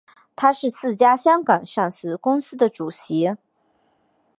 [0.35, 3.37] 他是四家香港上市公司的主席。